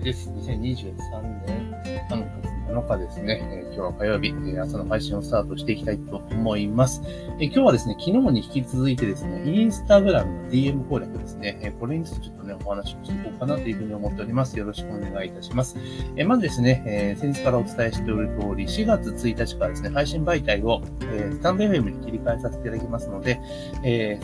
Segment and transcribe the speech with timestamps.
[0.00, 0.30] です。
[0.30, 1.70] 2023年
[2.08, 7.02] 3月7日ですね、えー、今日は火曜日、えー、朝の配信をスタートしていきたいと思います、
[7.38, 14.58] えー、今日はですね、昨日に引き続いてですね、インスタグラムの DM 攻略ですね、えこれについてちょっとね、お話をしていこうかなというふうに思っております。
[14.58, 15.76] よろしくお願いいたします。
[16.16, 20.80] えまずですね、え先日からお伝えしておる通り、4月1日からですね、配信媒体を、
[21.12, 23.38] えスタンド FM に切り替えさせていただきますので、
[23.84, 24.18] え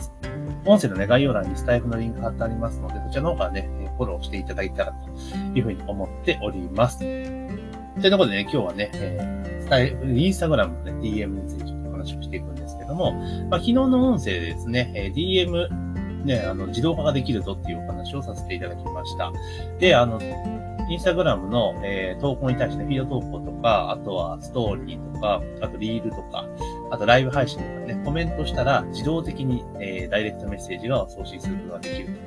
[0.65, 6.99] 音声のね、概要欄にスタイフのリンク貼ってありますので、そちらの方からね、フォローしていただいたらというふうに思っております。
[6.99, 13.13] というところでね、今日はね、えー、スタイル、インスタグラムのね、DM についてちょっと話をしていくんですけども、
[13.49, 15.67] まあ、昨日の音声でですね、え、DM、
[16.25, 19.31] ね、あの、自動化ができるぞっていうお話をさせていただきました。
[19.79, 20.19] で、あの、
[20.89, 26.45] インスタグラムの、えー、投稿に対して、フィード投稿とか、あとはストーリーとか、あとリールとか、
[26.89, 32.19] あとライブ配信とかね、コメントしたら自動的に、えー、ダイレクトメッセージが送信することができる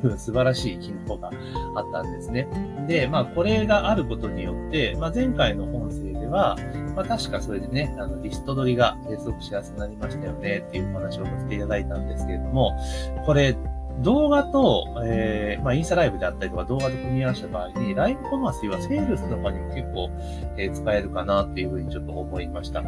[0.00, 1.30] という素晴らしい機能が
[1.76, 2.48] あったんですね。
[2.86, 6.56] で、まあこれがあることによって、まあ前回の音声では、
[6.94, 12.78] まあ確かそれでね、あのリスト取りが継続しやすくなりましたよねっていうお話をさせていただいたんですけれども、
[13.26, 13.56] これ
[14.02, 20.10] 動画と、えー、まあ、インスタライブであったりとか動画と組み合わせた場合に、ライブコマースはセールスとかにも結構、
[20.56, 22.84] えー、使えるかなっていうふうにちょっと思いました。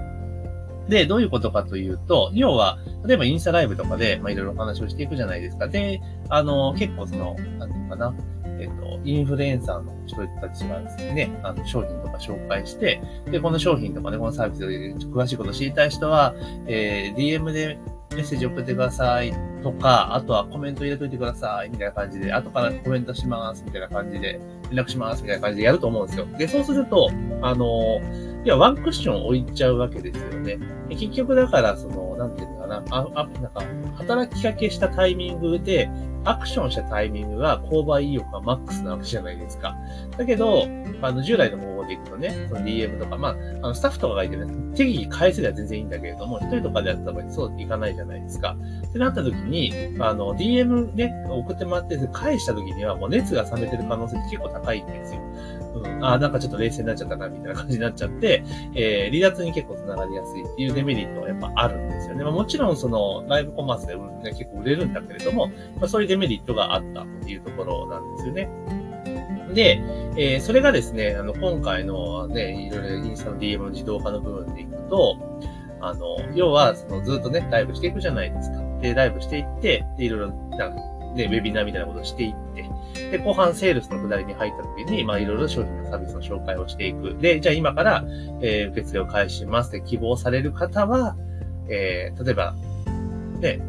[0.89, 5.69] で、どういうことかというと、要は、例えばインスタライブとかで、まあ、いろいろお話をしていくじゃないですか。
[5.69, 8.14] で、あの、結構その、なんていうかな、
[8.61, 16.34] えっと、インフルエンサーの人たちがですね、あの、商品とか紹介して、で、この商品とかね、このサービスで詳しいことを知りたい人は、
[16.67, 17.78] えー、DM で
[18.14, 26.27] メッセージ送ってくださいとか、あとはコメント入れといてくださいみたいな感じで、後からコメントしますみたいな感じで、連絡しますみたいな感じでやると思うんですよ。
[26.39, 27.11] で、そうすると、
[27.42, 28.01] あの、
[28.44, 30.58] いや、ワンクッション置いちゃうわけですよね。
[30.88, 33.62] 結局だから、その、なんていうのかな、あ、あ、なんか、
[33.96, 35.91] 働きかけしたタイミングで、
[36.25, 39.77] アクションしたタイミングが購買意欲がマックスなわけじゃないですか。
[40.17, 40.67] だけど、
[41.03, 43.35] あの、従来の方法でいくとね、その DM とか、まあ、あ
[43.69, 48.57] の、スタッフとかがいてね、適宜返せりゃ全然いいんだけれども、一人とかでやった場合そういかないじゃないですか。
[48.89, 55.20] ってなった時に、あの、DM ね、送ってもらって、返した時にはもう熱が冷めてる可能性って結構高いんですよ。
[55.73, 58.45] うん、あなんかちょっと冷静になっちゃったな、みたいな感じになっちゃって、
[58.75, 62.25] えー、離脱に結構繋がりやすいっていうデメリットはやっぱあるんですよね。
[62.25, 64.03] まあ、もちろんその、ライブコマースで、ね、
[64.36, 65.48] 結構売れるんだけれども、
[65.79, 68.48] まあ、そういうデメリットがあったっていうところなんですよね。
[69.55, 69.81] で、
[70.17, 75.17] えー、それがですね、あの、今回のね、いろいろインスタの DM の自動化の部分でいくと、
[75.81, 78.59] あの、要は、その、ずっとね、ライブしていくじゃないですか。
[78.83, 80.77] で、ライブしていって、で、いろいろ、なんか、
[81.15, 82.69] ね、ウェビナーみたいなことをしていって、
[83.11, 87.17] で、後半セールスのくだりに入った時に、まあ、いろいろ商品のサービスの紹介をしていく。
[87.21, 88.05] で、じゃあ今から、
[88.42, 91.17] えー、受付を開始しますって希望される方は、
[91.69, 92.55] えー、例えば、
[93.41, 93.61] ね、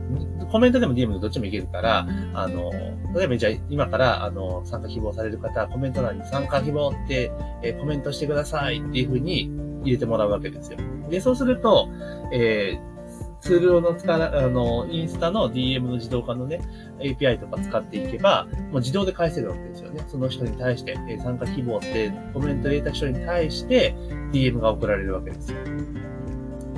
[0.48, 2.72] コメントでも DM でどっちもいけるから、あの、
[3.16, 7.32] 例えばじゃあ今から、あの、参加希望される方はコメント欄に参加希望って、
[7.62, 9.52] えー、コメントしてくださいっていうふうに
[9.84, 10.78] 入れてもらうわけですよ。
[11.10, 11.90] で、そうすると、
[12.32, 12.92] えー、
[13.42, 16.62] ツールの使あの、インスタの DM の自動化のね、
[17.00, 20.06] API とか使っていけば、もう自動で返せるわけですよね。
[20.08, 23.96] その人に対して、え参加希望ってコメント入れた人に対して、
[24.32, 25.58] DM が送られるわけですよ。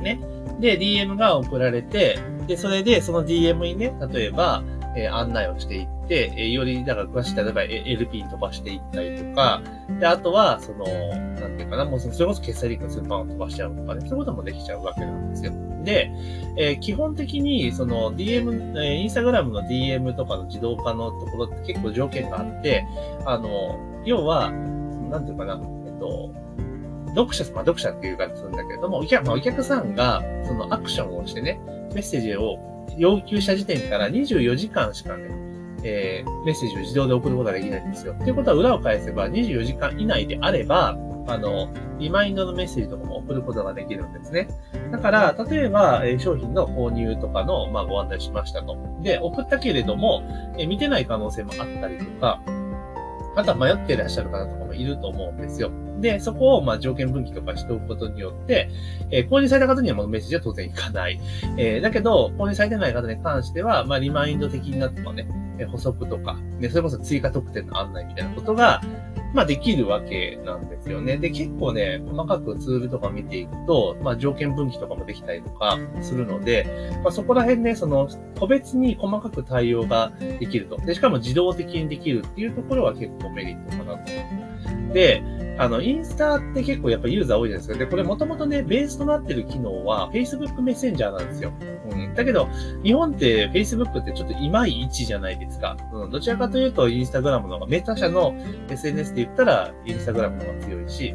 [0.01, 0.22] ね。
[0.62, 4.63] で、DM が送られて、で、それで、その DM にね、例えば、
[4.95, 9.61] えー、案内をしていって、えー、より、だから詳しい、例えば LP に飛ばしていったりとか、
[9.99, 15.53] で、あとは、その、なんていうかな、もうそれこそ決済リンクのスーパーを飛ばしちゃうとかね、そういうこともできちゃうわけなんですよ。
[15.83, 16.11] で、
[16.57, 22.85] えー、基本的に、その DM、えー、インスタグラムの DM とかの自動化のところって結構条件があって、
[23.25, 26.33] あの、要は、なんていうかな、えっと、
[27.15, 31.59] 読者、まあ、読者っていうかするんだけれども、お客,、まあ、お客さんが、そのアクションをしてね、
[31.93, 32.57] メッセージを
[32.97, 35.29] 要求した時点から24時間しかね、
[35.83, 38.13] えー、メッセージを自動で送ることができないんですよ。
[38.15, 44.47] ということは裏を返せば24時間以内であれば、あの、リマインドのメッセージとかも送ることができるんですね。
[44.91, 48.77] だから、例えば、え商品の購入とかの、まあ、ご案内しましたと。
[49.01, 50.23] で、送ったけれども、
[50.57, 52.41] え見てない可能性もあったりとか、
[53.35, 55.71] あとは迷っていらっしゃる方とかもいると思うんですよ。
[56.03, 58.69] で、そこを、まあ、条件分岐とかしておくことによって、
[59.09, 61.19] えー、購入された方にはもうメッセージは当然いかない。
[61.57, 65.25] えー、だけど、購入されてない方に関しては、まあ、リマインド的になってもね、
[65.57, 68.81] え補足とか、ね、それこそ追加特典の案内みたいなことが、
[69.33, 71.17] まあできるわけなんですよね。
[71.17, 76.67] で、結構ね、細かくツールとか見ていくと、まあ条件分岐とかもできたりとかするので、
[77.03, 78.07] まあそこら辺ね、その
[78.39, 80.77] 個別に細かく対応ができると。
[80.77, 84.94] で、しかも自動的にできるっていうところは結構メリットかなと。
[84.94, 85.23] で、
[85.57, 87.85] あの、インスタって結構やっぱユーザー多いじゃないですか。
[87.85, 91.53] で、これもともとね、ベースとなってる機能は Facebook メッセンジャーなんですよ。
[91.91, 92.13] うん。
[92.15, 92.50] だけど、
[92.83, 95.77] 日本って Facebook ってちょっといまいちじゃないですか。
[95.94, 96.11] うん。
[96.11, 98.33] どちらかというと、インスタグラムの方が、メタ社の
[98.69, 101.13] SNS で言ったら、インスタグラムの方が強いし、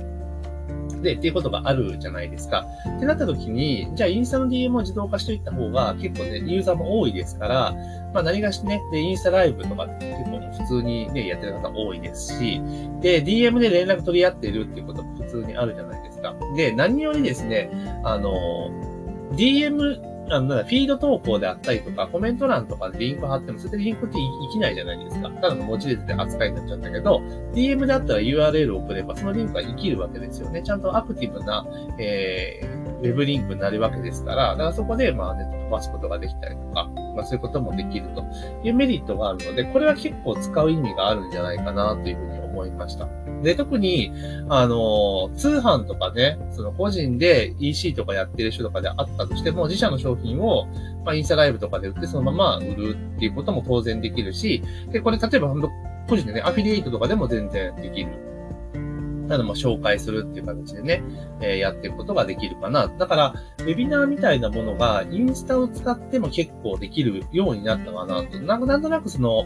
[1.03, 2.65] で、っていうことがあるじゃないですか。
[2.97, 7.75] ってなった時に、じゃあインスタの DM を自動化していった方が結構ね、ユーザーも多いですから、
[8.13, 10.28] まあ何がしね、で、インスタライブとか結
[10.59, 12.61] 普通にね、やってる方多いですし、
[13.01, 16.35] で、DM で連絡取り合ってるっていうことも普通にあるじゃないですか。
[16.57, 17.71] で、何よりですね、
[18.05, 18.71] あの、
[19.33, 25.31] DM あの、フィード投稿であったりとか、コメント欄とかでリンク貼っても、それでリンクって生きないじゃないですか。
[25.31, 27.23] ただの文字列で扱いになっちゃったけど、
[27.55, 30.63] DM だったら URL を送れば、そのリンクは生きるわけですよね。
[30.63, 31.67] ちゃんとアクティブな、
[31.99, 36.87] えー、ウェブリンクになるわけですから、だからそこで、まあ、ネット飛ばすことができたりとか、
[37.17, 38.25] まあ、そういうこともできると
[38.65, 43.09] いうメリットがあるので、これは結構使う意味があるんじゃないかなというふうに思いました。
[43.43, 44.13] で、特に、
[44.49, 50.67] あの、通販とかね、その個人で EC とかやってる人とかであったとしても、自社の商品を、
[51.05, 55.55] まあ、インスタライブとかで売ってそのまま売るっていうことも当然できるし、で、これ例えば、
[56.09, 58.28] 個人でね、アフィリエイトとかでも全然できる
[59.29, 61.03] なのも紹介するっていう形でね、
[61.41, 62.89] えー、やっていくことができるかな。
[62.89, 68.41] だから、ウェビナーみたいなものがインスタを使っても結構できるようになったかなと。
[68.41, 69.45] なんなんとなくその、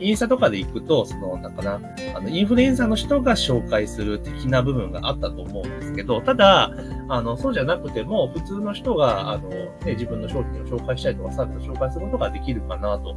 [0.00, 1.80] インスタとかで行くと、その、なんかな、
[2.14, 6.72] あの、インフルエンサーの人が紹介する的な部分があったと思うんですけど、ただ、
[7.12, 13.16] あの、そうじゃなくても、普通の人が、あの、ね、自分の商品を紹介したりとか、サービスを紹介することができるかな、と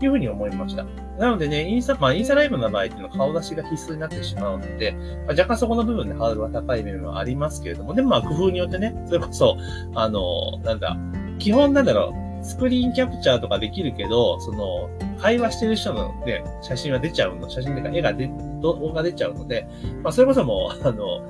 [0.00, 0.84] いうふうに思いました。
[1.18, 9.56] なのでね、インスタ、まあ、インスタライブの場合っていうのは顔出しが必須になってしまうので、まあ、若干そこの部分でハードルが高い面はありますけれども、でもまあ、工夫によってね、それこそ、
[9.96, 10.96] あの、なんだ、
[11.40, 14.88] 基本なんだろう、スクリーンキャプチャーとかできるけど、その、
[15.20, 18.28] 会話してる人のね、写真は出ちゃうの、写真とか絵が出、
[18.60, 19.66] 動画が出ちゃうので、
[20.02, 21.22] まあ、それこそもう、あの、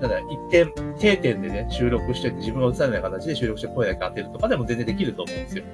[0.00, 5.64] なんだ、一点、定点でね、収録してて、自分が映さない形で収録して声だけ当てるとかでも全然できると思うんですよ。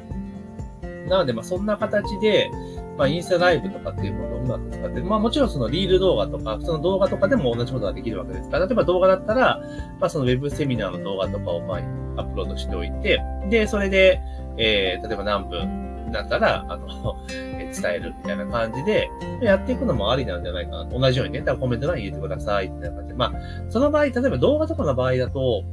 [1.09, 2.51] なので、まあ、そんな形で、
[2.97, 9.61] まあ、インスタライブとかっていうものをうまく使って、まあ、もちろんそのリール動画とか、普通の動画とかでも同じことができるわけですから、例えば動画だったら、
[10.01, 11.81] まあ、そのウェブセミナーの動画とかを、まあ、ア
[12.25, 13.21] ップロードしておいて、
[13.51, 14.21] で、それで、
[14.57, 16.89] えー、例えば何分だったら、あの、
[17.75, 19.09] 伝えるみたいな感じで、
[19.43, 20.99] やっていくのもありなんじゃないかなと。
[20.99, 23.15] 同じようにね、だからコメント欄に入れてください、みたいな感じで。
[23.15, 23.33] まあ、
[23.71, 25.65] その場合、例えば動画とかの場合だと、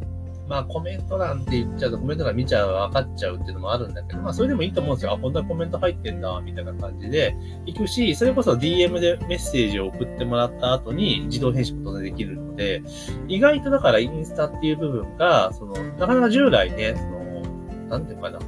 [0.51, 5.13] まあコメント欄って言っちゃうとコメント欄見ちゃう、分かっちゃうっていうのもあるんだけど、まあそれでもいいと思うんですよ。
[5.13, 7.33] あ、こんなコメント入ってんだ、みたいな感じで
[7.65, 12.83] 行くし、それこそ DM でメッセージを送ってもらった後に自動返信も当然できるので、
[13.29, 18.39] 意外とだからインスタっていう部分が、その、なかなか従来ね、その、なんていうかな、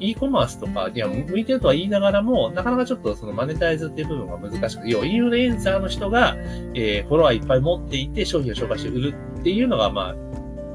[0.00, 6.36] e コマースとかには向いてるとは言いながらも、なかなかちょっとそのマネタイズっていう部分が難しくて、要はインフルエンサーの人が、
[6.74, 10.14] えー、フォロワーいっぱい持っていて商品を紹介して売るっていうのが、まあ、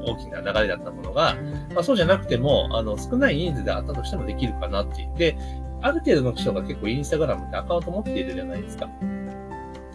[0.06, 1.36] 大きな流れだったものが、
[1.74, 5.18] まあ、そうじゃなくても、あの、少ない人数であったとしてもできるかなっていう。
[5.18, 5.36] で、
[5.82, 8.88] ある程度の人が結構インスタグラムってアカウント持っているじゃないですか。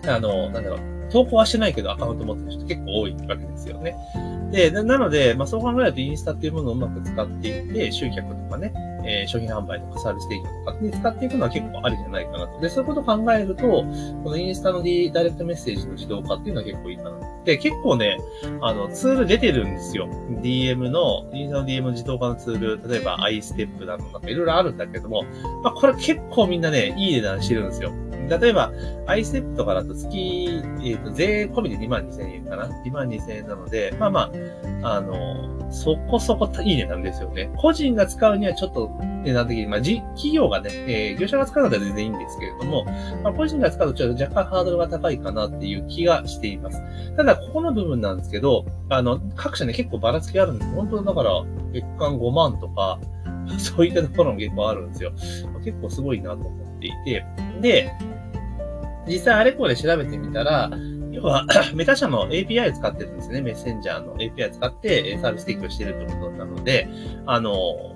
[0.08, 0.80] あの、なんだろう、
[1.12, 3.96] 投稿はしてないけどアカウント持ってる人結構多いわけですよね。
[4.52, 8.74] で、なので、まあ、そう考えるとインスタっていうものをうまく使っていって、集客とかね、
[9.04, 12.60] えー、商品販売とかサービス提供とかに使っていくのは結構ありじゃないかなと。
[12.60, 13.86] で、そういうことを考えると、こ
[14.30, 17.12] のインスタの D ダイレクトメッセージの自動化っていうのは結構いいかな。
[17.44, 18.20] で、結構ね、
[18.62, 20.08] あの、ツール出てるんですよ。
[20.42, 25.24] DM の、インスタの DM の自動化のツール、例えば iStep だの、なんかいろいろあるんだけども、
[25.64, 27.92] まあ、これ結構みんなね、いい値段してるんですよ。
[28.30, 28.72] 例えば、
[29.08, 34.32] iStep とかだと月、えっ、ー、と、税込みで2万2千円かな ?2 万2千円なので、まあま
[34.84, 37.50] あ、あの、そこそこいい値段ですよね。
[37.58, 38.90] 個人が使うにはちょっと
[39.24, 42.86] 値段的に、まあ、企業がね、えー、業者が使うのは全然いいんですけれども、
[43.24, 46.82] まあ、個人が使うとちょっと若干ハードルが高いかなっていう気がしています。
[47.16, 50.72] ただ、ここの部分なんですけど、あの、各社ね、結構ばらつきあるんです。
[50.72, 53.00] 本当だから、月間5万とか、
[53.58, 55.12] そういったところも結構あるんですよ。
[55.64, 57.26] 結構すごいなと思っていて。
[57.62, 57.92] で、
[59.08, 60.70] 実際あれこれ調べてみたら、
[61.12, 63.42] 要は、 メタ社の API を使ってるんですね。
[63.42, 66.88] メッセンジャーの API を使ってサービス提供してるってことなので、
[67.26, 67.96] あの、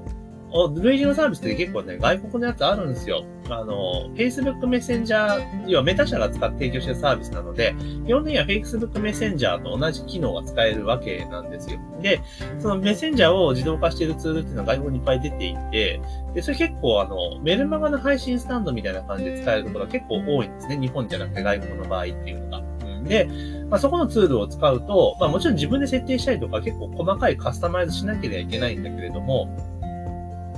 [0.81, 3.25] 類似のサービスって結構ね、外国のやつあるんですよ。
[3.49, 11.79] あの、Facebook メッセンジャー、要はメタ社が使って提供してるサービスなので、基本的には Facebook メッセンジャーと同じ機能が使えるわけなんですよ。
[12.01, 12.21] で、
[12.59, 16.01] そのメッセンジャーを自動化しているツールっていうのは外国にいっぱい出ていて、
[16.33, 20.77] で、それ結構あの、メルマガの配信スタンドみたいな感じで使えるところが結構多いんですね。
[20.79, 22.75] 日本じゃなくて外国の場合っていうのが。
[23.03, 23.29] で、
[23.69, 29.74] まあ、そこのツールを使うと、まあ、もちろん自分で設定したりとか結構細かいカスタマイズしなければいけないんだけれども、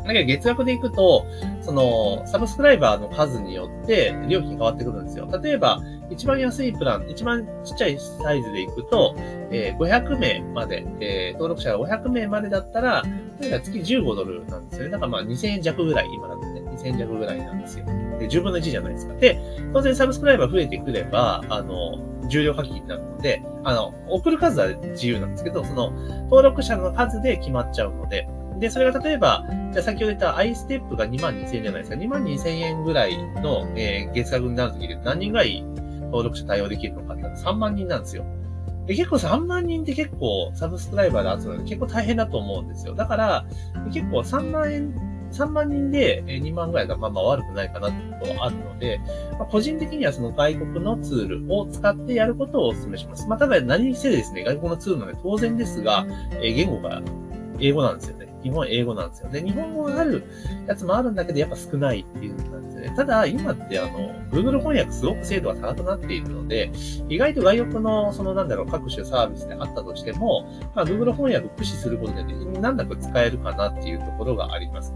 [0.07, 1.25] だけど月額でいくと、
[1.61, 5.27] その、サブスクライバーの数によって料金変わってくるんですよ。
[5.41, 9.15] 例えば、一番安いプラン、一番ちっちゃいサイズでいくと、
[9.51, 13.03] えー、500名まで、えー、登録者が500名までだったら、
[13.39, 14.91] 月15ドルなんですよね。
[14.91, 17.85] だからまあ2000円弱ぐらい、今だとね、2000円弱ぐらいなんですよ。
[18.19, 19.13] で、10分の1じゃないですか。
[19.15, 19.39] で、
[19.73, 25.91] 当然サブスクライバー増えてくれば、あの、重量課金になるので、あの、送る数は自由なんですけど、その、
[26.25, 28.27] 登録者の数で決まっちゃうので、
[28.59, 31.97] で、それが例えば、じゃあ先ほど言ったアイステップが2万2000円じゃないですか。
[31.97, 35.63] 2万2000円ぐらいの、えー、月額になるときで何人ぐらい
[36.07, 38.25] 登録者対応できるのかって3万人なんですよ。
[38.87, 42.95] で結構3万人って結構サブスクライバーで集める結構大変だと思うんですよ。
[42.95, 43.45] だから、
[43.93, 44.95] 結構3万円、
[45.31, 48.99] 3万人で2万ぐらいがまあまあ悪くないかなってことはあるので、
[49.33, 53.27] まあ、個人的にはその外国のツールを使ってやることをお勧めします。
[53.27, 56.05] まあ、ただ何にせですね、外国のツールなので当然ですが、
[56.41, 57.01] え言語が
[57.59, 58.27] 英語なんですよね。
[58.43, 59.29] 基本英語なんですよ。
[59.29, 60.23] で、日本語がある
[60.67, 62.93] やつもあるんだけど、やっぱ少ないっていう感じですよね。
[62.95, 66.71] ただ、今ってあの、Google 翻訳すごく精度が高くなっているので、
[67.09, 74.93] 意外と外国の、そのなんだろう、各種サービスであったとしても、まあ、Google 翻訳を駆使することで、ね、難なく使えるかなっていうところがあります。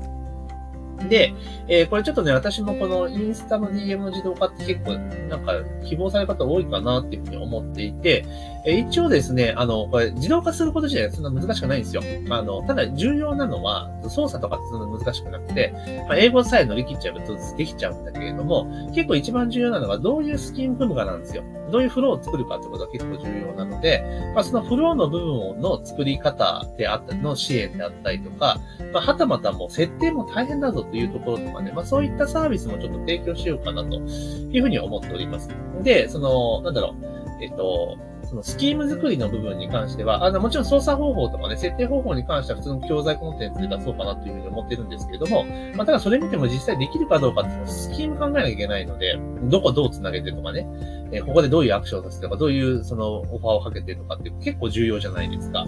[1.12, 1.34] で、
[1.68, 4.94] えー、これちょっとね、私もこのインスタの DM 自動化って結構、
[5.28, 8.26] なんか、希望される方多いかなっていうふうに思っていて、
[8.66, 12.02] えー、一応ですね、あの、これ自動化すること自体はそんな難しくないんですよ。
[12.30, 15.74] あの、ただ重要なのは、操作とかってそんな難しくなくて、
[16.08, 21.44] まあ、英語さえ乗り切っちゃうとできちゃうんだけれども、結構一番重要なのがどういうスキーム組むかなんですよ。
[21.72, 24.04] どういうフローを作るかってことが結構重要なので、
[24.36, 28.58] まあ、そのフローの部分の作り方であったりの支援であったりとか、
[28.94, 35.50] まあ、はたまたもう設定も大変だぞというところとかね、まあ、そういったサービスもちょっと提供しようかなというふうに思っております。
[35.82, 37.98] で、その、なんだろう、えっと、
[38.32, 45.44] そのスキーム作りの部分に関しては、あの、もちろん操作方法とかね、設定方法に関しては普通の教材コンテンツで出そうかなというふうに思ってるんですけれども、
[45.76, 50.66] まあ、ただそれ見ても実際できるかどうかっていうのスキーム考えなきゃいけないので、どこどう繋げてとかね、
[51.12, 55.66] えここでどういうアクションをさせてとか、どういうそのオファーをかけてとかって結構重要じゃないですか。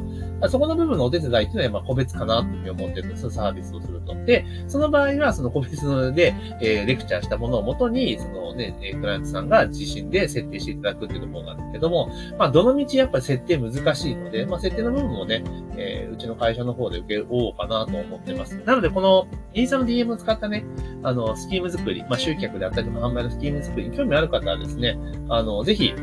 [0.50, 4.16] そこの部分のお手伝いっていうのはま個別かなというふうに思ってるんです、サービスをすると。
[4.26, 15.44] で、その場合はその個別で、えー、レクチャーしたものをもとに、そのね、クライアントさんが自身で設定していただくっていうところなんですけども、まあ、どの道やっぱり設定難しいので、まあ、設定の部分もね、
[15.78, 18.62] えー、うちの会社の方で受けようかなと思ってます。
[18.66, 20.64] なので、このインスタの DM を使ったね、
[21.04, 24.98] あの、スキーム作り、まあ、集客であったりとか販売のスキーム作りに興味ある方はですね、
[25.30, 25.94] あの、ぜひ、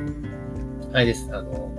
[0.93, 1.29] あれです。
[1.33, 1.71] あの、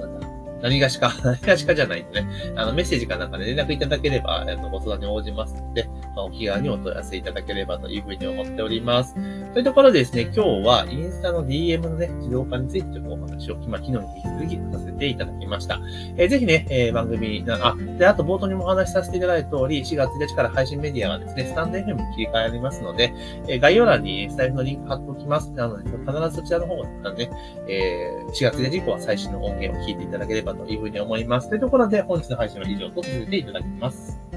[0.62, 9.16] 何がしか、 何がしかじゃないとね、あの、メッセージかなんかで連絡いただければ、あの、ご相談に応じますので、お気軽にお問い合わせいただければというふうに思っております。
[9.54, 15.80] というところでですね、今日はインスタの DM のね、自動化についてちょっとお話を、まあ、昨日に引き続きさせていただきました。
[16.18, 23.14] えー、ぜひね、えー、番組な、あ、で、あと冒頭にもお話しさせていただいた通り、4月1日から配信メディアがですね、スタンド FM に切り替えありますので、
[23.48, 25.52] えー、概要欄にスタイルのリンク貼っておきます。
[25.52, 27.30] なので、必ずそちらの方からね、
[27.68, 31.50] えー、4月1日以降は最新の音源を聞いていただければというふうに思います。
[31.50, 34.31] というところで、本日の配信は以上とさせていただきます。